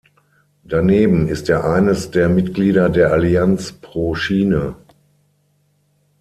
[0.63, 4.75] Daneben ist er eines der Mitglieder der Allianz pro Schiene.